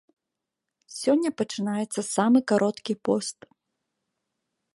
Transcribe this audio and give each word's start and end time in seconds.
Сёння 1.01 1.29
пачынаецца 1.41 2.01
самы 2.15 2.39
кароткі 2.53 2.93
пост. 3.11 3.37